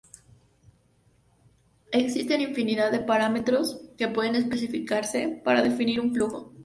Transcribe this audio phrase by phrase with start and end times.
[1.91, 6.53] Existen infinidad de parámetros que pueden especificarse para definir un flujo.